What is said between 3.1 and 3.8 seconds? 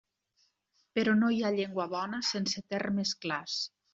clars.